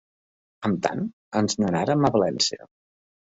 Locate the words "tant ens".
0.85-1.57